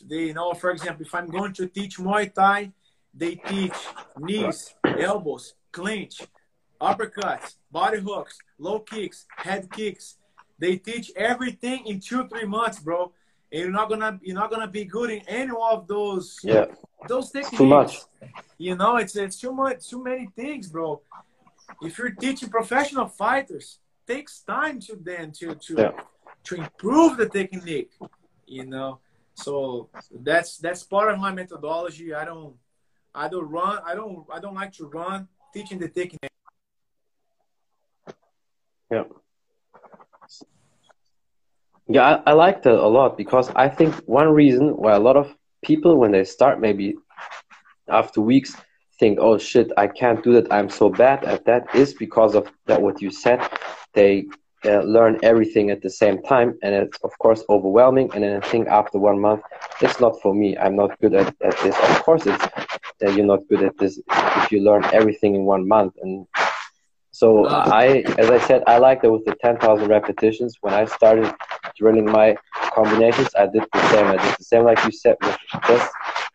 [0.00, 2.72] they you know, for example, if I'm going to teach Muay Thai,
[3.12, 3.74] they teach
[4.16, 6.22] knees, elbows, clinch,
[6.80, 10.16] uppercuts, body hooks, low kicks, head kicks.
[10.58, 13.12] They teach everything in two, three months, bro.
[13.50, 16.66] And you're not gonna you're not gonna be good in any of those yeah
[17.08, 17.56] those techniques.
[17.56, 17.98] too much.
[18.58, 21.00] You know, it's it's too much too many things, bro.
[21.82, 25.90] If you're teaching professional fighters, takes time to them to to yeah.
[26.44, 27.92] to improve the technique.
[28.46, 29.00] You know,
[29.34, 32.12] so that's that's part of my methodology.
[32.12, 32.54] I don't
[33.14, 33.78] I don't run.
[33.84, 36.30] I don't I don't like to run teaching the technique.
[38.90, 39.04] Yeah.
[41.88, 45.16] Yeah, I, I like that a lot because I think one reason why a lot
[45.16, 46.96] of people, when they start, maybe
[47.88, 48.54] after weeks,
[49.00, 50.52] think, "Oh shit, I can't do that.
[50.52, 52.82] I'm so bad at that," is because of that.
[52.82, 53.40] What you said,
[53.94, 54.26] they
[54.66, 58.10] uh, learn everything at the same time, and it's of course overwhelming.
[58.14, 59.42] And then I think after one month,
[59.80, 60.58] it's not for me.
[60.58, 61.76] I'm not good at, at this.
[61.76, 62.46] Of course, it's
[63.00, 65.94] that you're not good at this if you learn everything in one month.
[66.02, 66.26] And
[67.12, 70.58] so I, as I said, I like that with the 10,000 repetitions.
[70.60, 71.32] When I started
[71.78, 72.36] drilling my
[72.74, 74.06] combinations, I did the same.
[74.06, 75.90] I did the same like you said with just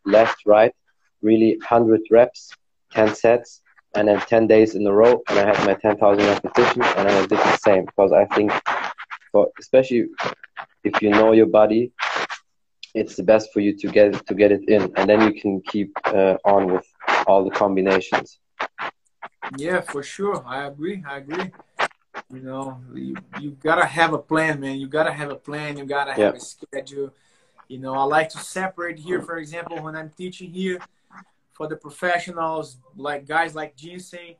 [0.06, 0.74] left, right,
[1.22, 2.52] really 100 reps,
[2.92, 3.62] 10 sets,
[3.96, 5.22] and then 10 days in a row.
[5.30, 8.52] And I had my 10,000 repetitions, and I did the same because I think,
[9.32, 10.08] for, especially
[10.84, 11.92] if you know your body,
[12.96, 15.62] it's the best for you to get to get it in, and then you can
[15.62, 16.86] keep uh, on with
[17.26, 18.40] all the combinations.
[19.58, 20.44] Yeah, for sure.
[20.46, 21.04] I agree.
[21.08, 21.52] I agree.
[22.32, 24.80] You know, you, you gotta have a plan, man.
[24.80, 25.78] You gotta have a plan.
[25.78, 26.38] You gotta have yeah.
[26.38, 27.14] a schedule.
[27.68, 30.80] You know, I like to separate here, for example, when I'm teaching here
[31.54, 34.36] for the professionals, like guys like Ginseng,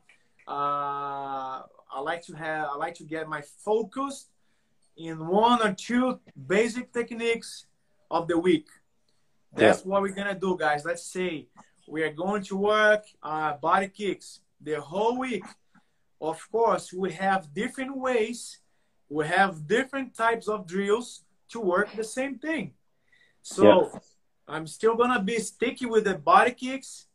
[0.46, 4.26] uh, I like to have, I like to get my focus
[4.96, 7.66] in one or two basic techniques
[8.10, 8.68] of the week.
[9.54, 9.90] That's yeah.
[9.90, 10.84] what we're gonna do, guys.
[10.84, 11.46] Let's say
[11.86, 15.44] we are going to work uh, body kicks the whole week.
[16.24, 18.58] Of course, we have different ways,
[19.08, 22.72] we have different types of drills to work the same thing.
[23.42, 23.98] So yeah.
[24.48, 27.06] I'm still gonna be sticky with the body kicks,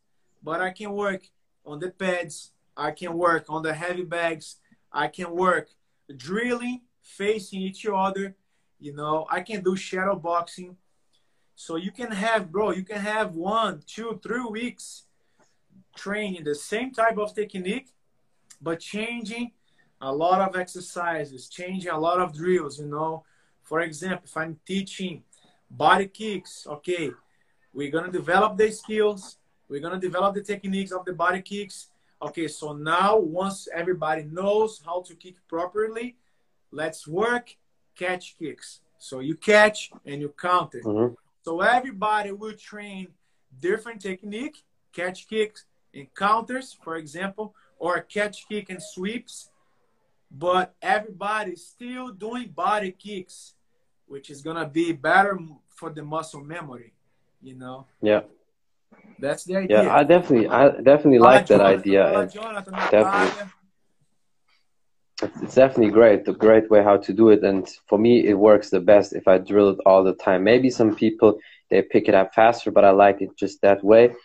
[0.43, 1.23] but I can work
[1.65, 4.57] on the pads, I can work on the heavy bags,
[4.91, 5.69] I can work
[6.15, 8.35] drilling, facing each other.
[8.79, 10.77] You know, I can do shadow boxing.
[11.55, 15.03] So you can have, bro, you can have one, two, three weeks
[15.95, 17.89] training the same type of technique,
[18.61, 19.51] but changing
[20.01, 23.23] a lot of exercises, changing a lot of drills, you know.
[23.63, 25.23] For example, if I'm teaching
[25.69, 27.11] body kicks, okay,
[27.73, 31.87] we're gonna develop the skills, we're gonna develop the techniques of the body kicks.
[32.21, 36.17] Okay, so now once everybody knows how to kick properly,
[36.71, 37.55] let's work
[37.95, 38.81] catch kicks.
[38.97, 40.81] So you catch and you counter.
[40.83, 41.13] Mm-hmm.
[41.43, 43.09] So everybody will train
[43.59, 49.49] different technique, catch kicks, encounters, for example, or catch kick and sweeps,
[50.29, 53.55] but everybody's still doing body kicks,
[54.07, 55.39] which is gonna be better
[55.69, 56.93] for the muscle memory,
[57.41, 57.87] you know.
[58.01, 58.21] Yeah.
[59.17, 59.83] That's the idea.
[59.83, 62.05] Yeah, I definitely, I definitely like that idea.
[62.05, 63.51] Uh, Jonathan, definitely.
[65.21, 67.43] It's definitely great, The great way how to do it.
[67.43, 70.45] And for me, it works the best if I drill it all the time.
[70.45, 71.39] Maybe some people
[71.69, 74.15] they pick it up faster, but I like it just that way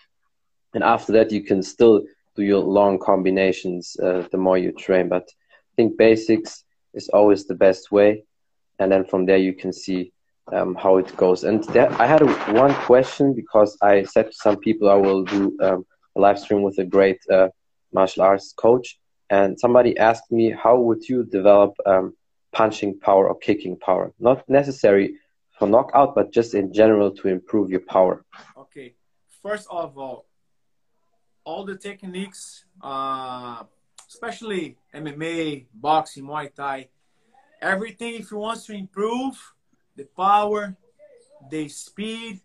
[0.75, 2.03] and after that you can still
[2.37, 5.09] do your long combinations uh, the more you train.
[5.09, 8.25] But i think basics is always the best way.
[8.79, 10.12] And then from there you can see
[10.53, 11.44] um, how it goes.
[11.44, 15.25] And there, i had a, one question because i said to some people i will
[15.25, 17.49] do um, a live stream with a great uh,
[17.92, 18.99] martial arts coach.
[19.31, 22.14] And somebody asked me how would you develop um,
[22.53, 24.12] punching power or kicking power?
[24.18, 25.14] Not necessary
[25.59, 28.25] for knockout but just in general to improve your power.
[28.59, 28.94] Okay.
[29.42, 30.27] First of all
[31.45, 33.63] all the techniques, uh,
[34.09, 36.89] especially MMA, boxing, Muay Thai,
[37.61, 38.15] everything.
[38.15, 39.55] If you want to improve
[39.97, 40.77] the power,
[41.51, 42.41] the speed,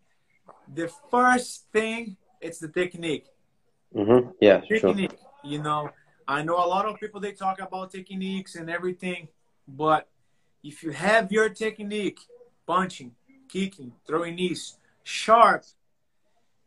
[0.74, 3.26] the first thing it's the technique.
[3.96, 4.30] Mm-hmm.
[4.40, 5.12] Yeah, technique.
[5.12, 5.52] Sure.
[5.52, 5.90] You know,
[6.28, 9.28] I know a lot of people they talk about techniques and everything,
[9.68, 10.08] but
[10.64, 12.20] if you have your technique,
[12.66, 13.14] punching,
[13.48, 15.64] kicking, throwing knees, sharp,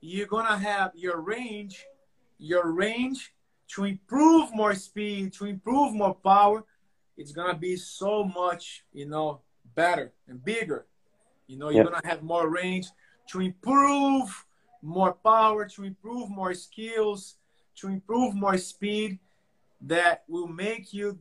[0.01, 1.87] you're gonna have your range,
[2.42, 3.33] your range
[3.68, 6.64] to improve more speed, to improve more power.
[7.16, 9.40] It's gonna be so much, you know,
[9.74, 10.87] better and bigger.
[11.46, 12.88] You know, you're gonna have more range
[13.28, 14.46] to improve
[14.83, 17.37] more power, to improve more skills,
[17.76, 19.18] to improve more speed
[19.81, 21.18] that will make you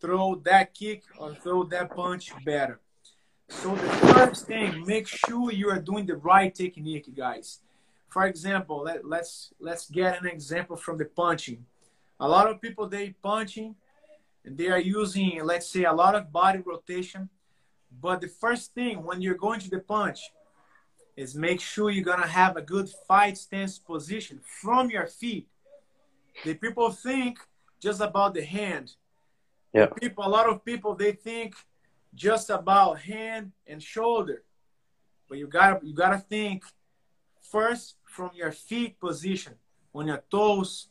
[0.00, 2.80] throw that kick or throw that punch better.
[3.48, 7.60] So the first thing, make sure you are doing the right technique, guys.
[8.12, 11.64] For example, let, let's let's get an example from the punching.
[12.20, 13.74] A lot of people they punching
[14.44, 17.30] and they are using, let's say, a lot of body rotation.
[18.06, 20.20] But the first thing when you're going to the punch
[21.16, 25.48] is make sure you're gonna have a good fight stance position from your feet.
[26.44, 27.38] The people think
[27.80, 28.92] just about the hand.
[29.72, 29.86] Yeah.
[29.86, 31.54] People, a lot of people they think
[32.14, 34.42] just about hand and shoulder,
[35.30, 36.62] but you gotta you gotta think
[37.40, 39.54] first from your feet position
[39.94, 40.88] on your toes.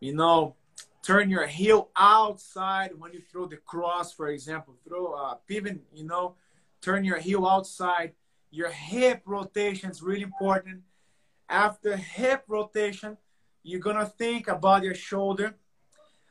[0.00, 0.56] You know,
[1.02, 4.74] turn your heel outside when you throw the cross, for example.
[4.86, 5.80] Throw a uh, pivot.
[5.92, 6.36] You know,
[6.80, 8.14] turn your heel outside.
[8.50, 10.82] Your hip rotation is really important.
[11.50, 13.18] After hip rotation,
[13.62, 15.54] you're gonna think about your shoulder.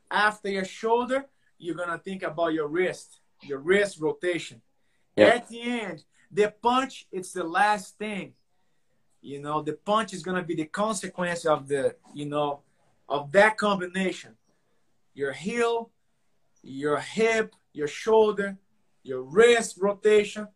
[0.10, 1.26] After your shoulder,
[1.60, 4.62] you're gonna think about your wrist, your wrist rotation.
[5.16, 5.28] Yeah.
[5.36, 8.34] At the end, the punch, it's the last thing.
[9.22, 12.62] You know, the punch is gonna be the consequence of the, you know,
[13.10, 14.36] of that combination.
[15.14, 15.92] Your heel,
[16.62, 18.58] your hip, your shoulder,
[19.04, 20.48] your wrist rotation.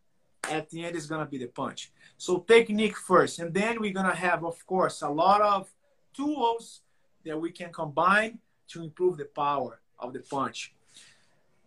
[0.50, 1.92] At the end is gonna be the punch.
[2.18, 5.72] So technique first, and then we're gonna have, of course, a lot of
[6.14, 6.82] tools
[7.26, 10.74] that we can combine to improve the power of the punch.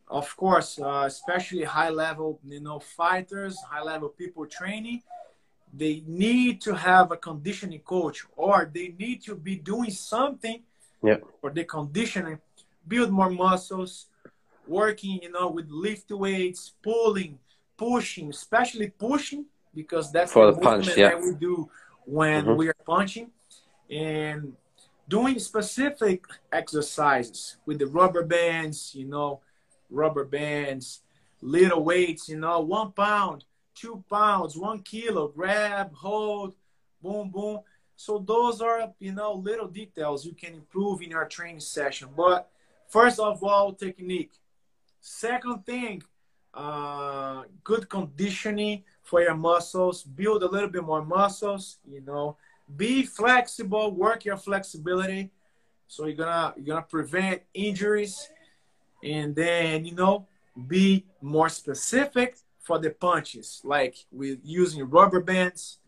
[0.09, 5.03] Of course, uh, especially high level, you know, fighters, high level people training,
[5.77, 10.63] they need to have a conditioning coach or they need to be doing something
[11.03, 11.17] yeah.
[11.41, 12.39] for the conditioning,
[12.87, 14.07] build more muscles,
[14.67, 17.39] working, you know, with lift weights, pulling,
[17.77, 21.11] pushing, especially pushing, because that's for the, the punch, yeah.
[21.11, 21.69] that we do
[22.05, 22.57] when mm-hmm.
[22.57, 23.31] we are punching.
[23.91, 24.55] And
[25.09, 29.41] doing specific exercises with the rubber bands, you know,
[29.91, 31.01] rubber bands,
[31.43, 36.55] little weights, you know, one pound, two pounds, one kilo, grab, hold,
[37.03, 37.61] boom, boom.
[37.97, 42.09] So those are, you know, little details you can improve in your training session.
[42.17, 42.51] But
[42.89, 44.33] first of all, technique.
[45.01, 46.03] Second thing,
[46.53, 50.03] uh, good conditioning for your muscles.
[50.03, 52.37] Build a little bit more muscles, you know,
[52.77, 55.31] be flexible work your flexibility
[55.87, 58.31] so you're gonna you're gonna prevent injuries
[59.03, 60.27] and then you know
[60.69, 65.79] be more specific for the punches like with using rubber bands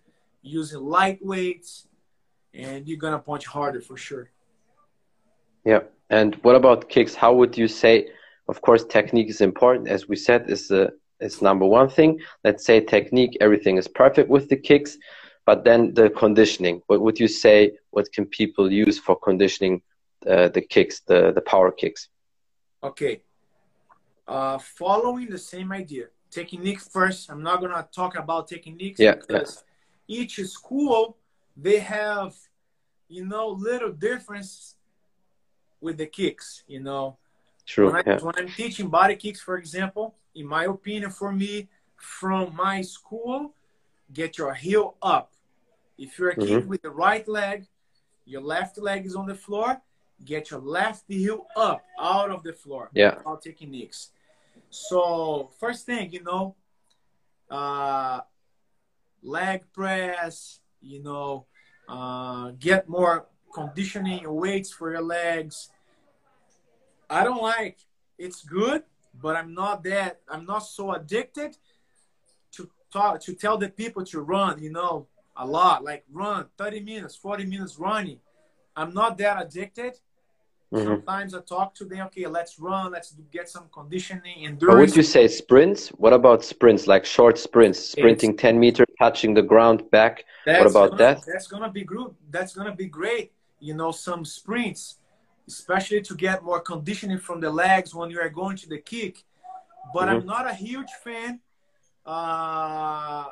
[0.42, 1.88] using light weights
[2.54, 4.30] and you're gonna punch harder for sure.
[5.64, 7.14] Yeah and what about kicks?
[7.14, 8.08] How would you say
[8.48, 9.88] of course technique is important.
[9.88, 12.20] As we said is the is number one thing.
[12.44, 14.96] Let's say technique everything is perfect with the kicks
[15.46, 17.78] but then the conditioning, what would you say?
[17.90, 19.80] What can people use for conditioning
[20.28, 22.08] uh, the kicks, the the power kicks?
[22.82, 23.22] Okay,
[24.26, 27.30] uh, following the same idea, technique first.
[27.30, 29.64] I'm not gonna talk about techniques yeah, because
[30.06, 30.20] yeah.
[30.20, 31.16] each school
[31.56, 32.34] they have,
[33.08, 34.76] you know, little difference
[35.80, 36.64] with the kicks.
[36.66, 37.16] You know,
[37.64, 37.86] True.
[37.86, 38.18] When, I, yeah.
[38.20, 43.54] when I'm teaching body kicks, for example, in my opinion, for me, from my school,
[44.12, 45.32] get your heel up
[45.98, 46.68] if you're a kid mm-hmm.
[46.68, 47.66] with the right leg,
[48.24, 49.80] your left leg is on the floor,
[50.24, 52.90] get your left heel up out of the floor.
[52.94, 53.18] Yeah.
[53.24, 54.10] All techniques.
[54.76, 56.54] So first thing, you know,
[57.50, 58.20] uh,
[59.22, 61.46] leg press, you know,
[61.88, 65.70] uh, get more conditioning weights for your legs.
[67.08, 67.78] I don't like
[68.18, 68.82] it's good,
[69.14, 71.56] but I'm not that I'm not so addicted
[72.52, 76.80] to talk to tell the people to run, you know, a lot, like run 30
[76.80, 78.20] minutes, 40 minutes running.
[78.76, 79.94] I'm not that addicted.
[80.72, 80.86] Mm-hmm.
[80.86, 84.74] Sometimes I talk to them, okay, let's run, let's get some conditioning, endurance.
[84.74, 85.88] But would you say sprints?
[85.90, 90.24] What about sprints, like short sprints, sprinting it's, 10 meters, touching the ground back?
[90.44, 91.24] What about gonna, that?
[91.26, 92.14] That's gonna be good.
[92.30, 93.32] That's gonna be great.
[93.60, 94.98] You know, some sprints,
[95.46, 99.22] especially to get more conditioning from the legs when you are going to the kick.
[99.94, 100.16] But mm-hmm.
[100.16, 101.40] I'm not a huge fan.
[102.04, 103.26] Uh,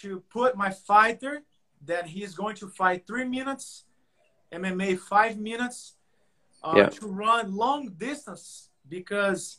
[0.00, 1.42] to put my fighter
[1.86, 3.84] that he's going to fight three minutes,
[4.52, 5.94] MMA five minutes,
[6.62, 6.88] uh, yeah.
[6.88, 9.58] to run long distance because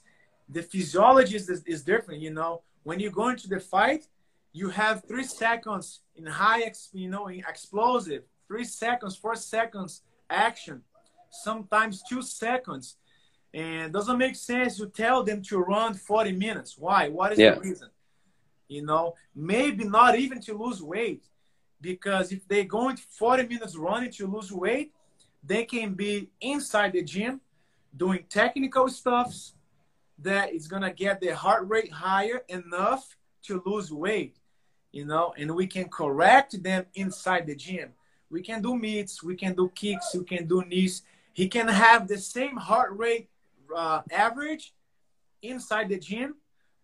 [0.49, 2.21] the physiology is, is different.
[2.21, 4.07] You know, when you go into the fight,
[4.53, 10.81] you have three seconds in high, you know, in explosive, three seconds, four seconds action,
[11.29, 12.97] sometimes two seconds.
[13.53, 16.77] And doesn't make sense to tell them to run 40 minutes.
[16.77, 17.09] Why?
[17.09, 17.55] What is yeah.
[17.55, 17.89] the reason?
[18.69, 21.25] You know, maybe not even to lose weight,
[21.81, 24.93] because if they go into 40 minutes running to lose weight,
[25.43, 27.41] they can be inside the gym
[27.95, 29.53] doing technical stuffs
[30.19, 34.37] that is gonna get their heart rate higher enough to lose weight,
[34.91, 37.93] you know, and we can correct them inside the gym.
[38.29, 41.01] We can do mitts, we can do kicks, we can do knees.
[41.33, 43.29] He can have the same heart rate
[43.75, 44.73] uh, average
[45.41, 46.35] inside the gym,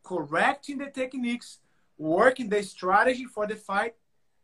[0.04, 1.60] correcting the techniques,
[1.98, 3.96] working the strategy for the fight.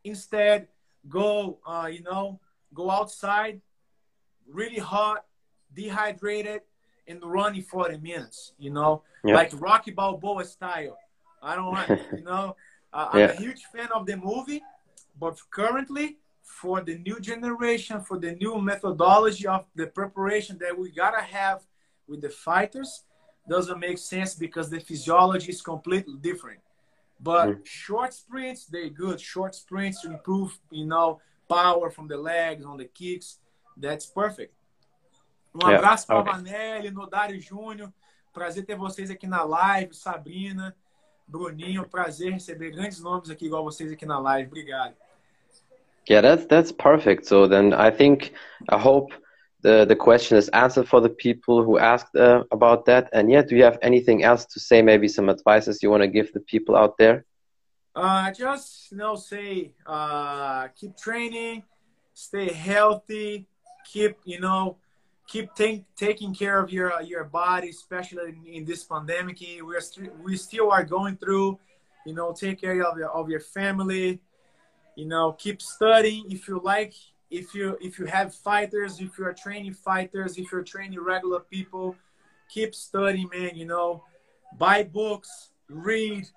[0.03, 0.67] Instead,
[1.09, 2.39] go, uh, you know,
[2.73, 3.61] go outside,
[4.49, 5.25] really hot,
[5.73, 6.61] dehydrated,
[7.07, 9.35] and running 40 minutes, you know, yeah.
[9.35, 10.97] like Rocky Balboa style.
[11.41, 12.55] I don't want, you know,
[12.93, 14.61] uh, I'm a huge fan of the movie,
[15.19, 20.91] but currently, for the new generation, for the new methodology of the preparation that we
[20.91, 21.61] gotta have
[22.07, 23.03] with the fighters,
[23.49, 26.59] doesn't make sense because the physiology is completely different.
[27.19, 27.65] But mm.
[27.65, 29.19] short sprints, they're good.
[29.19, 31.19] Short sprints to improve, you know,
[31.49, 33.39] power from the legs, on the kicks.
[33.79, 34.53] That's perfect.
[35.53, 35.77] Um yeah.
[35.77, 37.93] abraço para a Vanelli, Nodário Júnior.
[38.33, 39.93] Prazer ter vocês aqui na live.
[39.93, 40.75] Sabrina,
[41.27, 44.47] Bruninho, prazer receber grandes nomes aqui igual vocês aqui na live.
[44.47, 44.95] Obrigado.
[46.09, 47.25] Yeah, that's that's perfect.
[47.25, 48.33] So then I think
[48.69, 49.13] I hope
[49.61, 53.09] the the question is answered for the people who asked uh, about that.
[53.13, 54.81] And yeah, do you have anything else to say?
[54.81, 57.25] Maybe some advices you want to give the people out there?
[57.95, 61.63] Uh, just you know, say uh, keep training,
[62.13, 63.47] stay healthy,
[63.85, 64.77] keep you know
[65.27, 69.39] keep take, taking care of your uh, your body, especially in, in this pandemic.
[69.61, 71.59] We're st- we still are going through.
[72.05, 74.19] You know, take care of your of your family.
[74.95, 76.93] You know, keep studying if you like.
[77.31, 81.39] If you if you have fighters, if you are training fighters, if you're training regular
[81.39, 81.95] people,
[82.47, 83.55] keep studying, man.
[83.55, 84.03] You know,
[84.57, 86.27] buy books, read.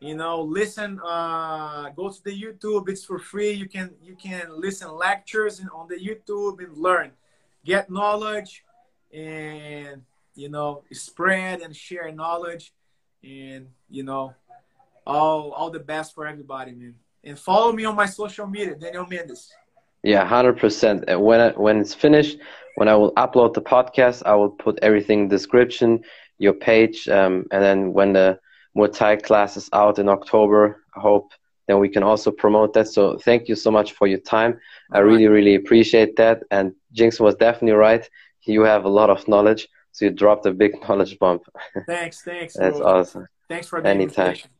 [0.00, 1.00] You know, listen.
[1.04, 2.88] Uh, go to the YouTube.
[2.88, 3.52] It's for free.
[3.52, 7.12] You can you can listen lectures on the YouTube and learn
[7.68, 8.64] get knowledge
[9.12, 10.02] and
[10.34, 12.72] you know spread and share knowledge
[13.22, 14.34] and you know
[15.06, 16.94] all all the best for everybody man
[17.24, 19.52] and follow me on my social media daniel mendes
[20.02, 22.38] yeah 100% and when I, when it's finished
[22.76, 26.02] when i will upload the podcast i will put everything in the description
[26.38, 28.38] your page um, and then when the
[28.76, 31.32] Muay Thai classes out in october i hope
[31.66, 34.58] then we can also promote that so thank you so much for your time
[34.90, 36.42] I really, really appreciate that.
[36.50, 38.08] And Jinx was definitely right.
[38.46, 41.40] You have a lot of knowledge, so you dropped a big knowledge bomb.
[41.86, 42.54] Thanks, thanks.
[42.54, 42.86] That's bro.
[42.86, 43.28] awesome.
[43.48, 44.50] Thanks for the anytime, invitation.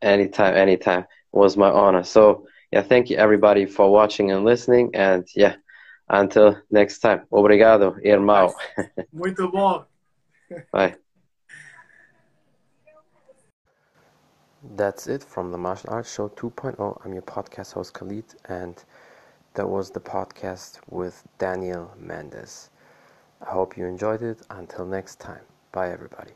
[0.00, 1.00] anytime, anytime.
[1.00, 2.04] It was my honor.
[2.04, 4.90] So yeah, thank you everybody for watching and listening.
[4.94, 5.56] And yeah,
[6.08, 7.22] until next time.
[7.30, 8.52] Obrigado, irmão.
[9.12, 9.84] Muito bom.
[10.72, 10.96] Bye.
[14.76, 17.04] That's it from the Martial Arts Show 2.0.
[17.04, 18.82] I'm your podcast host Khalid and
[19.54, 22.70] that was the podcast with Daniel Mendes.
[23.42, 24.42] I hope you enjoyed it.
[24.48, 25.42] Until next time,
[25.72, 26.30] bye everybody.